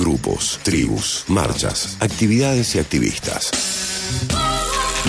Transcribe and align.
grupos, 0.00 0.58
tribus, 0.62 1.24
marchas, 1.28 1.98
actividades 2.00 2.74
y 2.74 2.78
activistas. 2.78 3.50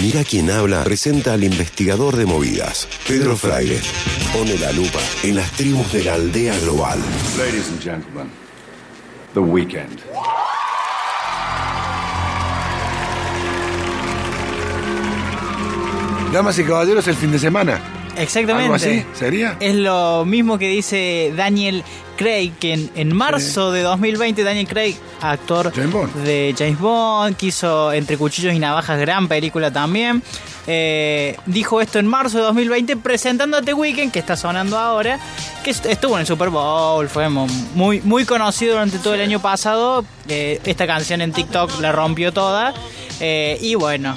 Mira 0.01 0.23
quién 0.23 0.51
habla 0.51 0.83
presenta 0.83 1.33
al 1.33 1.43
investigador 1.43 2.17
de 2.17 2.25
movidas, 2.25 2.87
Pedro 3.07 3.37
Fraile. 3.37 3.79
Pone 4.33 4.57
la 4.57 4.71
lupa 4.73 4.99
en 5.23 5.37
las 5.37 5.49
tribus 5.51 5.91
de 5.93 6.03
la 6.03 6.15
aldea 6.15 6.57
global. 6.59 6.99
Ladies 7.37 7.69
and 7.69 7.81
gentlemen, 7.81 8.29
The 9.33 9.39
Weekend. 9.39 9.99
Damas 16.33 16.59
y 16.59 16.63
caballeros, 16.63 17.07
el 17.07 17.15
fin 17.15 17.31
de 17.31 17.39
semana. 17.39 18.00
Exactamente. 18.17 18.63
¿Algo 18.63 18.75
así? 18.75 19.03
¿Sería? 19.13 19.57
Es 19.59 19.75
lo 19.75 20.25
mismo 20.25 20.57
que 20.57 20.67
dice 20.69 21.33
Daniel 21.35 21.83
Craig, 22.17 22.51
que 22.59 22.73
en, 22.73 22.91
en 22.95 23.15
marzo 23.15 23.71
de 23.71 23.81
2020 23.81 24.43
Daniel 24.43 24.67
Craig, 24.67 24.95
actor 25.21 25.71
James 25.75 26.13
de 26.23 26.53
James 26.57 26.79
Bond, 26.79 27.35
que 27.35 27.47
hizo 27.47 27.91
Entre 27.93 28.17
Cuchillos 28.17 28.53
y 28.53 28.59
Navajas, 28.59 28.99
gran 28.99 29.27
película 29.27 29.71
también, 29.71 30.21
eh, 30.67 31.35
dijo 31.47 31.81
esto 31.81 31.97
en 31.97 32.05
marzo 32.05 32.37
de 32.37 32.43
2020 32.43 32.97
presentando 32.97 33.57
a 33.57 33.61
The 33.63 33.73
Weeknd, 33.73 34.11
que 34.11 34.19
está 34.19 34.35
sonando 34.37 34.77
ahora, 34.77 35.19
que 35.63 35.71
est- 35.71 35.85
estuvo 35.87 36.13
en 36.15 36.21
el 36.21 36.27
Super 36.27 36.49
Bowl, 36.49 37.09
fue 37.09 37.27
muy, 37.29 38.01
muy 38.01 38.25
conocido 38.25 38.73
durante 38.73 38.99
todo 38.99 39.15
el 39.15 39.21
año 39.21 39.41
pasado, 39.41 40.05
eh, 40.27 40.59
esta 40.63 40.85
canción 40.85 41.21
en 41.21 41.31
TikTok 41.31 41.79
la 41.79 41.91
rompió 41.91 42.31
toda, 42.31 42.75
eh, 43.19 43.57
y 43.61 43.73
bueno... 43.73 44.13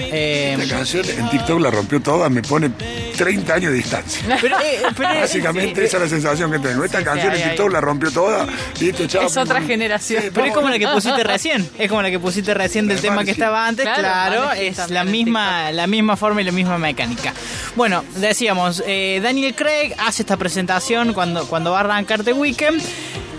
La 0.58 0.66
canción 0.76 1.06
en 1.08 1.30
TikTok 1.30 1.58
la 1.60 1.70
rompió 1.70 2.02
toda, 2.02 2.28
me 2.28 2.42
pone 2.42 2.70
30 3.16 3.54
años 3.54 3.70
de 3.72 3.76
distancia. 3.76 4.38
pero, 4.40 4.58
eh, 4.60 4.82
pero- 4.96 5.20
Básicamente 5.20 5.84
esa 5.84 5.96
es 5.98 6.02
la 6.04 6.08
sensación 6.08 6.50
que 6.50 6.58
tengo. 6.58 6.84
Esta 6.84 7.02
canción 7.02 7.32
ahí, 7.32 7.38
en 7.42 7.48
ahí. 7.48 7.50
TikTok 7.56 7.72
la 7.72 7.80
rompió 7.80 8.10
toda. 8.10 8.46
Listo, 8.80 9.06
chao. 9.06 9.26
Es 9.26 9.36
otra 9.36 9.60
generación. 9.62 10.22
Sí, 10.22 10.30
Pero 10.32 10.46
es 10.46 10.52
como 10.54 10.68
la 10.68 10.78
que 10.78 10.88
pusiste 10.88 11.22
recién. 11.24 11.68
Es 11.78 11.88
como 11.88 12.02
la 12.02 12.10
que 12.10 12.18
pusiste 12.18 12.54
recién 12.54 12.86
del 12.86 13.00
tema 13.00 13.24
que 13.24 13.30
estaba 13.30 13.66
antes. 13.66 13.84
Claro, 13.84 14.52
es 14.52 14.90
la 14.90 15.04
misma, 15.04 15.70
la 15.72 15.86
misma 15.86 16.16
forma 16.16 16.42
y 16.42 16.44
la 16.44 16.52
misma 16.52 16.78
mecánica. 16.78 17.32
Bueno, 17.76 18.04
decíamos, 18.16 18.82
eh, 18.86 19.20
Daniel 19.22 19.54
Craig 19.54 19.94
hace 19.98 20.22
esta 20.22 20.36
presentación 20.36 21.12
cuando, 21.12 21.46
cuando 21.48 21.72
va 21.72 21.78
a 21.78 21.80
arrancar 21.80 22.22
The 22.24 22.32
Weekend. 22.32 22.82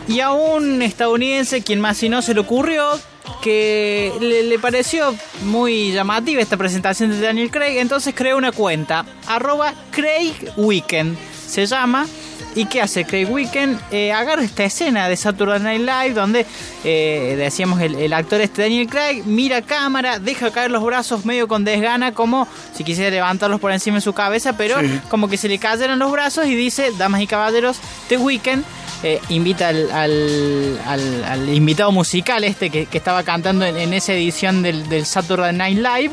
Y 0.07 0.19
a 0.19 0.31
un 0.31 0.83
estadounidense, 0.83 1.63
quien 1.63 1.81
más 1.81 1.97
si 1.97 2.09
no 2.09 2.21
se 2.21 2.35
le 2.35 2.39
ocurrió, 2.41 2.99
que 3.45 4.11
le, 4.19 4.41
le 4.41 4.57
pareció 4.57 5.13
muy 5.43 5.91
llamativa 5.91 6.41
esta 6.41 6.57
presentación 6.57 7.11
de 7.11 7.19
Daniel 7.21 7.51
Craig, 7.51 7.77
entonces 7.77 8.15
creó 8.15 8.37
una 8.37 8.51
cuenta, 8.51 9.05
arroba 9.27 9.71
Craig 9.91 10.33
Weekend, 10.57 11.15
se 11.47 11.67
llama. 11.67 12.07
¿Y 12.55 12.65
qué 12.67 12.81
hace 12.81 13.03
Craig 13.05 13.25
Weekend? 13.29 13.79
Eh, 13.91 14.11
agarra 14.13 14.41
esta 14.41 14.63
escena 14.63 15.09
de 15.09 15.15
Saturday 15.17 15.59
Night 15.59 15.81
Live 15.81 16.13
donde 16.15 16.45
eh, 16.85 17.35
decíamos 17.37 17.81
el, 17.81 17.95
el 17.95 18.13
actor 18.13 18.39
este 18.41 18.61
Daniel 18.63 18.87
Craig 18.87 19.23
mira 19.25 19.57
a 19.57 19.61
cámara, 19.61 20.17
deja 20.19 20.49
caer 20.51 20.71
los 20.71 20.81
brazos 20.83 21.25
medio 21.25 21.47
con 21.49 21.65
desgana, 21.65 22.13
como 22.13 22.47
si 22.73 22.83
quisiera 22.85 23.11
levantarlos 23.11 23.59
por 23.59 23.71
encima 23.73 23.97
de 23.97 24.01
su 24.01 24.13
cabeza, 24.13 24.55
pero 24.57 24.79
Sí. 24.79 25.01
como 25.09 25.27
que 25.27 25.35
se 25.37 25.49
le 25.49 25.59
cayeron 25.59 25.99
los 25.99 26.11
brazos 26.11 26.47
y 26.47 26.55
dice, 26.55 26.91
damas 26.97 27.21
y 27.21 27.27
caballeros, 27.27 27.77
The 28.07 28.17
Weeknd 28.17 28.63
eh, 29.03 29.19
invita 29.29 29.69
al, 29.69 29.91
al- 29.91 30.79
al- 30.87 31.23
al 31.23 31.49
invitado 31.53 31.91
musical 31.91 32.43
este 32.43 32.69
que, 32.69 32.85
que 32.85 32.97
estaba 32.97 33.23
cantando 33.23 33.65
en, 33.65 33.77
en 33.77 33.93
esa 33.93 34.13
edición 34.13 34.61
del, 34.63 34.87
del 34.89 35.05
Saturday 35.05 35.53
Night 35.53 35.77
Live. 35.77 36.11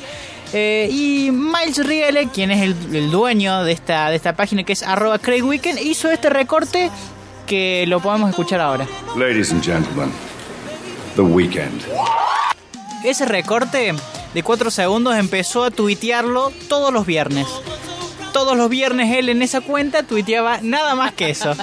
Eh, 0.55 0.89
y 0.91 1.31
Miles 1.31 1.79
Riele, 1.87 2.29
quien 2.29 2.51
es 2.51 2.61
el, 2.61 2.77
el 2.95 3.11
dueño 3.11 3.65
de 3.65 3.73
esta, 3.73 4.11
de 4.11 4.17
esta 4.17 4.35
página 4.37 4.65
que 4.65 4.75
es 4.75 4.83
arroba 4.83 5.19
Craig 5.19 5.43
Weekend, 5.43 5.79
hizo 5.79 6.11
este 6.11 6.29
recorte 6.29 6.91
que 7.47 7.85
lo 7.87 8.01
podemos 8.01 8.29
escuchar 8.29 8.61
ahora. 8.61 8.87
Ladies 9.17 9.51
and 9.51 9.65
gentlemen, 9.65 10.13
The 11.17 11.23
Weekend. 11.23 11.81
Ese 13.05 13.25
recorte 13.25 13.95
de 14.35 14.43
4 14.43 14.71
segundos 14.71 15.17
empezó 15.17 15.65
a 15.65 15.71
tuitearlo 15.71 16.53
todos 16.69 16.93
los 16.93 17.07
viernes. 17.07 17.47
Todos 18.33 18.57
los 18.57 18.69
viernes 18.69 19.15
él 19.17 19.29
en 19.29 19.43
esa 19.43 19.61
cuenta 19.61 20.03
tuiteaba 20.03 20.59
nada 20.63 20.95
más 20.95 21.13
que 21.13 21.31
eso. 21.31 21.55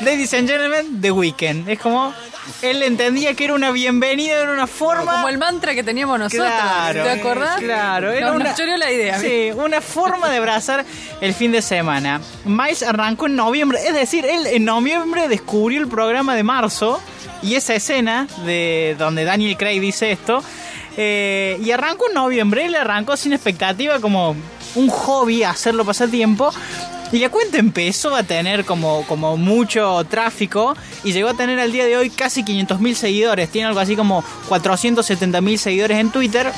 Ladies 0.00 0.34
and 0.34 0.48
gentlemen, 0.48 1.00
The 1.00 1.10
Weekend. 1.10 1.68
Es 1.68 1.78
como 1.78 2.12
él 2.62 2.82
entendía 2.82 3.34
que 3.34 3.44
era 3.44 3.54
una 3.54 3.70
bienvenida, 3.70 4.34
era 4.34 4.52
una 4.52 4.66
forma. 4.66 5.12
Como 5.12 5.28
el 5.28 5.38
mantra 5.38 5.74
que 5.74 5.82
teníamos 5.82 6.18
nosotros. 6.18 6.46
Claro, 6.46 7.02
¿Te 7.02 7.10
acordás? 7.10 7.60
Claro, 7.60 8.12
era 8.12 8.32
una, 8.32 8.50
nos 8.50 8.78
la 8.78 8.92
idea. 8.92 9.18
Sí, 9.18 9.50
una 9.54 9.80
forma 9.80 10.28
de 10.28 10.36
abrazar 10.38 10.84
el 11.20 11.34
fin 11.34 11.52
de 11.52 11.62
semana. 11.62 12.20
Miles 12.44 12.82
arrancó 12.82 13.26
en 13.26 13.36
noviembre, 13.36 13.78
es 13.86 13.94
decir, 13.94 14.26
él 14.26 14.46
en 14.46 14.64
noviembre 14.64 15.28
descubrió 15.28 15.80
el 15.80 15.88
programa 15.88 16.34
de 16.34 16.42
marzo 16.42 17.00
y 17.42 17.54
esa 17.54 17.74
escena 17.74 18.26
de 18.44 18.96
donde 18.98 19.24
Daniel 19.24 19.56
Craig 19.56 19.80
dice 19.80 20.12
esto. 20.12 20.42
eh, 20.96 21.58
y 21.62 21.70
arrancó 21.72 22.08
en 22.08 22.14
noviembre, 22.14 22.66
él 22.66 22.74
arrancó 22.74 23.16
sin 23.16 23.32
expectativa 23.32 24.00
como 24.00 24.36
un 24.74 24.88
hobby, 24.88 25.42
hacerlo 25.42 25.84
pasar 25.84 26.08
tiempo. 26.10 26.50
Y 27.12 27.18
la 27.18 27.28
cuenta 27.28 27.58
empezó 27.58 28.14
a 28.16 28.22
tener 28.24 28.64
como, 28.64 29.04
como 29.06 29.36
mucho 29.36 30.04
tráfico 30.10 30.74
y 31.04 31.12
llegó 31.12 31.28
a 31.28 31.34
tener 31.34 31.60
al 31.60 31.70
día 31.70 31.84
de 31.84 31.96
hoy 31.96 32.10
casi 32.10 32.42
500.000 32.42 32.94
seguidores. 32.94 33.50
Tiene 33.50 33.68
algo 33.68 33.78
así 33.78 33.94
como 33.94 34.24
470.000 34.48 35.56
seguidores 35.58 35.98
en 35.98 36.10
Twitter. 36.10 36.50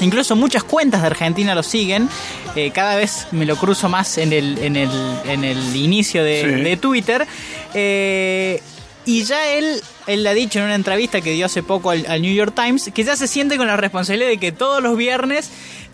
Incluso 0.00 0.36
muchas 0.36 0.62
cuentas 0.64 1.00
de 1.00 1.08
Argentina 1.08 1.54
lo 1.54 1.62
siguen. 1.62 2.08
Eh, 2.54 2.70
cada 2.72 2.96
vez 2.96 3.26
me 3.32 3.44
lo 3.46 3.56
cruzo 3.56 3.88
más 3.88 4.16
en 4.18 4.32
el, 4.32 4.58
en 4.58 4.76
el, 4.76 4.90
en 5.24 5.44
el 5.44 5.74
inicio 5.76 6.22
de, 6.24 6.40
Sí. 6.42 6.62
de 6.62 6.76
Twitter. 6.76 7.26
Eh, 7.74 8.62
y 9.06 9.24
ya 9.24 9.46
él, 9.54 9.82
él 10.06 10.26
ha 10.26 10.34
dicho 10.34 10.58
en 10.58 10.66
una 10.66 10.74
entrevista 10.74 11.20
que 11.20 11.32
dio 11.32 11.46
hace 11.46 11.62
poco 11.62 11.90
al, 11.90 12.04
al 12.06 12.22
New 12.22 12.32
York 12.34 12.54
Times 12.54 12.90
que 12.94 13.02
ya 13.02 13.16
se 13.16 13.26
siente 13.26 13.56
con 13.56 13.66
la 13.66 13.76
responsabilidad 13.76 14.28
de 14.28 14.36
que 14.38 14.52
todos 14.52 14.82
los 14.82 14.96
viernes 14.96 15.50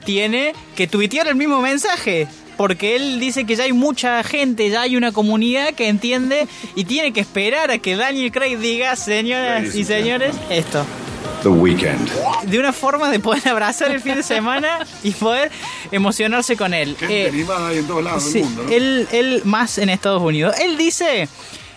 tiene 0.07 0.55
que 0.75 0.87
tuitear 0.87 1.29
el 1.29 1.35
mismo 1.35 1.61
mensaje. 1.61 2.27
Porque 2.57 2.97
él 2.97 3.21
dice 3.21 3.45
que 3.45 3.55
ya 3.55 3.65
hay 3.65 3.75
mucha 3.75 4.23
gente, 4.23 4.71
ya 4.71 4.81
hay 4.81 4.97
una 4.97 5.13
comunidad 5.13 5.75
que 5.75 5.89
entiende 5.89 6.49
y 6.75 6.85
tiene 6.85 7.13
que 7.13 7.21
esperar 7.21 7.71
a 7.71 7.77
que 7.77 7.97
Daniel 7.97 8.33
Craig 8.33 8.57
diga, 8.57 8.97
señoras 8.97 9.75
y 9.75 9.85
señores, 9.85 10.35
esto 10.49 10.87
The 11.43 11.51
Weekend. 11.51 12.09
de 12.47 12.59
una 12.59 12.73
forma 12.73 13.11
de 13.11 13.21
poder 13.21 13.47
abrazar 13.47 13.91
el 13.91 14.01
fin 14.01 14.15
de 14.15 14.23
semana 14.23 14.87
y 15.03 15.11
poder 15.11 15.51
emocionarse 15.93 16.57
con 16.57 16.73
él. 16.73 16.97
Gente 16.99 17.27
Eh, 17.27 17.29
animada 17.29 17.69
hay 17.69 17.79
en 17.79 17.87
todos 17.87 18.03
lados 18.03 18.23
sí, 18.25 18.39
del 18.39 18.45
mundo. 18.45 18.63
¿no? 18.63 18.71
él, 18.71 19.09
él 19.13 19.43
más 19.45 19.77
en 19.77 19.91
Estados 19.91 20.23
Unidos. 20.23 20.55
Él 20.59 20.79
dice, 20.79 21.29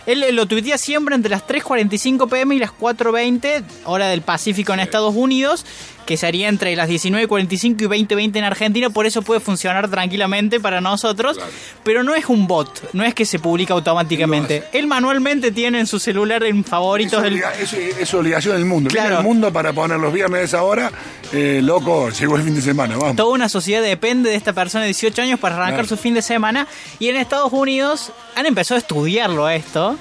él 0.06 0.24
lo 0.34 0.46
tuitea 0.46 0.78
siempre 0.78 1.14
entre 1.14 1.30
las 1.30 1.46
3.45 1.46 2.28
pm 2.28 2.54
y 2.54 2.58
las 2.58 2.70
4.20 2.72 3.62
hora 3.84 4.08
del 4.08 4.22
Pacífico 4.22 4.72
en 4.72 4.80
Estados 4.80 5.14
Unidos, 5.14 5.66
que 6.06 6.16
sería 6.16 6.48
entre 6.48 6.74
las 6.74 6.88
19.45 6.88 7.82
y 7.82 8.04
20.20 8.04 8.36
en 8.36 8.44
Argentina, 8.44 8.90
por 8.90 9.06
eso 9.06 9.22
puede 9.22 9.40
funcionar 9.40 9.88
tranquilamente 9.88 10.58
para 10.58 10.80
nosotros, 10.80 11.38
pero 11.84 12.02
no 12.02 12.14
es 12.14 12.26
un 12.26 12.46
bot, 12.48 12.92
no 12.94 13.04
es 13.04 13.14
que 13.14 13.24
se 13.24 13.38
publica 13.38 13.74
automáticamente. 13.74 14.64
Él 14.72 14.86
manualmente 14.88 15.52
tiene 15.52 15.78
en 15.80 15.86
su 15.86 15.98
celular 16.00 16.42
en 16.44 16.60
Es, 16.60 16.66
favoritos 16.66 17.22
del... 17.22 17.34
obliga- 17.34 17.52
es- 17.60 17.72
es 17.72 18.14
obligación 18.14 18.56
del 18.56 18.64
mundo. 18.64 18.90
Viene 18.90 19.06
Claro. 19.06 19.20
el 19.20 19.26
mundo 19.26 19.52
para 19.52 19.72
poner 19.72 19.98
los 20.00 20.12
viernes 20.12 20.40
a 20.40 20.44
esa 20.44 20.62
hora. 20.64 20.90
Eh, 21.32 21.60
loco, 21.62 22.10
llegó 22.10 22.36
el 22.36 22.42
fin 22.42 22.54
de 22.56 22.62
semana, 22.62 22.96
vamos. 22.96 23.16
Toda 23.16 23.32
una 23.34 23.48
sociedad 23.48 23.82
depende 23.82 24.30
de 24.30 24.36
esta 24.36 24.52
persona 24.52 24.82
de 24.82 24.88
18 24.88 25.22
años 25.22 25.38
para 25.38 25.54
arrancar 25.56 25.84
Claro. 25.84 25.88
su 25.88 25.96
fin 25.96 26.14
de 26.14 26.22
semana. 26.22 26.66
Y 26.98 27.08
en 27.08 27.16
Estados 27.16 27.52
Unidos 27.52 28.12
han 28.34 28.46
empezado 28.46 28.76
a 28.76 28.78
estudiarlo 28.80 29.46
a 29.46 29.54
esto. 29.54 29.96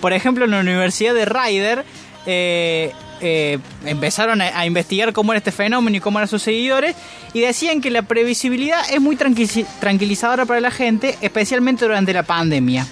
Por 0.00 0.12
ejemplo, 0.12 0.44
en 0.44 0.52
la 0.52 0.60
Universidad 0.60 1.14
de 1.14 1.24
Ryder 1.24 1.84
eh, 2.26 2.92
eh, 3.20 3.58
empezaron 3.84 4.40
a, 4.40 4.58
a 4.58 4.66
investigar 4.66 5.12
cómo 5.12 5.32
era 5.32 5.38
este 5.38 5.52
fenómeno 5.52 5.96
y 5.96 6.00
cómo 6.00 6.18
eran 6.18 6.28
sus 6.28 6.42
seguidores. 6.42 6.96
Y 7.32 7.40
decían 7.40 7.80
que 7.80 7.90
la 7.90 8.02
previsibilidad 8.02 8.80
es 8.90 9.00
muy 9.00 9.16
tranquili- 9.16 9.66
tranquilizadora 9.80 10.46
para 10.46 10.60
la 10.60 10.70
gente, 10.70 11.16
especialmente 11.20 11.84
durante 11.84 12.12
la 12.12 12.22
pandemia. 12.22 12.86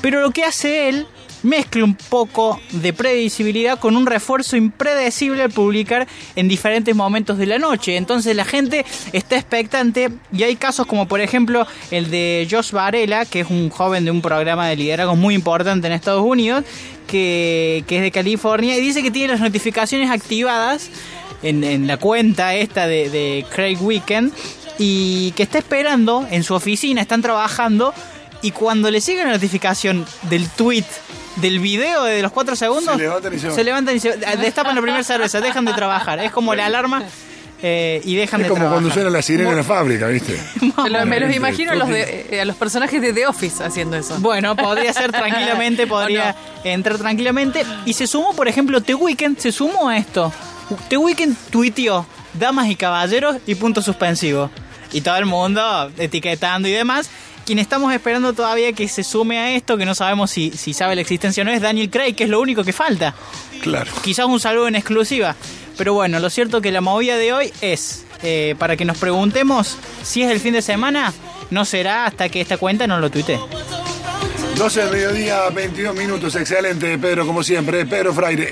Pero 0.00 0.20
lo 0.20 0.30
que 0.30 0.44
hace 0.44 0.88
él 0.88 1.06
mezcla 1.42 1.84
un 1.84 1.94
poco 1.94 2.60
de 2.72 2.92
previsibilidad 2.92 3.78
con 3.78 3.96
un 3.96 4.06
refuerzo 4.06 4.56
impredecible 4.56 5.42
al 5.42 5.50
publicar 5.50 6.06
en 6.36 6.48
diferentes 6.48 6.94
momentos 6.94 7.38
de 7.38 7.46
la 7.46 7.58
noche. 7.58 7.96
Entonces 7.96 8.36
la 8.36 8.44
gente 8.44 8.84
está 9.12 9.36
expectante 9.36 10.10
y 10.32 10.42
hay 10.42 10.56
casos 10.56 10.86
como 10.86 11.06
por 11.06 11.20
ejemplo 11.20 11.66
el 11.90 12.10
de 12.10 12.46
Josh 12.50 12.72
Varela, 12.72 13.24
que 13.24 13.40
es 13.40 13.50
un 13.50 13.70
joven 13.70 14.04
de 14.04 14.10
un 14.10 14.22
programa 14.22 14.68
de 14.68 14.76
liderazgo 14.76 15.16
muy 15.16 15.34
importante 15.34 15.86
en 15.86 15.92
Estados 15.92 16.24
Unidos, 16.24 16.64
que, 17.06 17.84
que 17.86 17.96
es 17.96 18.02
de 18.02 18.10
California 18.10 18.76
y 18.76 18.80
dice 18.80 19.02
que 19.02 19.10
tiene 19.10 19.32
las 19.32 19.40
notificaciones 19.40 20.10
activadas 20.10 20.90
en, 21.42 21.64
en 21.64 21.86
la 21.86 21.96
cuenta 21.96 22.54
esta 22.54 22.86
de, 22.86 23.10
de 23.10 23.46
Craig 23.50 23.78
Weekend 23.80 24.32
y 24.78 25.32
que 25.32 25.42
está 25.42 25.58
esperando 25.58 26.26
en 26.30 26.42
su 26.44 26.54
oficina, 26.54 27.02
están 27.02 27.22
trabajando 27.22 27.92
y 28.42 28.52
cuando 28.52 28.90
le 28.90 29.00
llega 29.00 29.24
la 29.24 29.32
notificación 29.32 30.06
del 30.30 30.48
tweet 30.48 30.86
del 31.40 31.58
video 31.58 32.04
de 32.04 32.22
los 32.22 32.32
4 32.32 32.56
segundos, 32.56 32.96
Se 32.96 33.02
levantan 33.02 33.34
y 33.34 33.38
se 33.38 33.48
van. 33.48 33.64
levantan 33.64 33.96
y 33.96 34.00
se- 34.00 34.16
destapan 34.38 34.74
la 34.74 34.82
primera 34.82 35.02
cerveza, 35.04 35.40
dejan 35.40 35.64
de 35.64 35.72
trabajar. 35.72 36.18
Es 36.20 36.30
como 36.32 36.54
la 36.54 36.66
alarma. 36.66 37.02
eh, 37.62 38.00
y 38.06 38.14
dejan 38.16 38.40
Es 38.40 38.44
de 38.44 38.48
como 38.48 38.60
trabajar. 38.60 38.76
cuando 38.82 38.94
suena 38.94 39.10
la 39.10 39.20
sirena 39.20 39.50
en 39.50 39.56
la 39.56 39.62
fábrica, 39.64 40.06
¿viste? 40.06 40.34
Me, 40.82 40.88
lo- 40.88 41.04
me 41.04 41.20
los 41.20 41.34
imagino 41.36 41.72
a 41.72 41.74
los, 41.74 41.88
de, 41.90 42.26
eh, 42.30 42.40
a 42.40 42.46
los 42.46 42.56
personajes 42.56 43.02
de 43.02 43.12
The 43.12 43.26
Office 43.26 43.62
haciendo 43.62 43.98
eso. 43.98 44.16
Bueno, 44.20 44.56
podría 44.56 44.94
ser 44.94 45.12
tranquilamente, 45.12 45.86
podría 45.86 46.34
entrar 46.64 46.96
tranquilamente. 46.96 47.66
Y 47.84 47.92
se 47.92 48.06
sumó, 48.06 48.32
por 48.34 48.48
ejemplo, 48.48 48.80
The 48.80 48.94
Weeknd 48.94 49.36
se 49.38 49.52
sumó 49.52 49.90
a 49.90 49.98
esto. 49.98 50.32
The 50.88 50.96
Weeknd 50.96 51.36
tuiteó 51.50 52.06
damas 52.32 52.68
y 52.68 52.76
caballeros 52.76 53.36
y 53.46 53.54
punto 53.56 53.82
suspensivo. 53.82 54.50
Y 54.92 55.02
todo 55.02 55.16
el 55.16 55.26
mundo 55.26 55.90
etiquetando 55.98 56.66
y 56.66 56.72
demás. 56.72 57.10
Quien 57.50 57.58
estamos 57.58 57.92
esperando 57.92 58.32
todavía 58.32 58.72
que 58.74 58.86
se 58.86 59.02
sume 59.02 59.40
a 59.40 59.56
esto, 59.56 59.76
que 59.76 59.84
no 59.84 59.96
sabemos 59.96 60.30
si, 60.30 60.52
si 60.52 60.72
sabe 60.72 60.94
la 60.94 61.00
existencia 61.00 61.42
o 61.42 61.44
no, 61.44 61.50
es 61.50 61.60
Daniel 61.60 61.90
Craig, 61.90 62.14
que 62.14 62.22
es 62.22 62.30
lo 62.30 62.40
único 62.40 62.62
que 62.62 62.72
falta. 62.72 63.12
Claro. 63.60 63.90
Quizás 64.04 64.26
un 64.26 64.38
saludo 64.38 64.68
en 64.68 64.76
exclusiva. 64.76 65.34
Pero 65.76 65.92
bueno, 65.92 66.20
lo 66.20 66.30
cierto 66.30 66.60
que 66.60 66.70
la 66.70 66.80
movida 66.80 67.16
de 67.16 67.32
hoy 67.32 67.52
es, 67.60 68.06
eh, 68.22 68.54
para 68.56 68.76
que 68.76 68.84
nos 68.84 68.98
preguntemos 68.98 69.76
si 70.04 70.22
es 70.22 70.30
el 70.30 70.38
fin 70.38 70.52
de 70.52 70.62
semana, 70.62 71.12
no 71.50 71.64
será 71.64 72.04
hasta 72.04 72.28
que 72.28 72.40
esta 72.40 72.56
cuenta 72.56 72.86
nos 72.86 73.00
lo 73.00 73.10
tuitee. 73.10 73.40
12 74.56 74.80
del 74.82 74.90
mediodía, 74.92 75.50
22 75.50 75.96
minutos. 75.96 76.36
Excelente, 76.36 76.98
Pedro, 76.98 77.26
como 77.26 77.42
siempre. 77.42 77.84
Pedro 77.84 78.14
Fraire. 78.14 78.48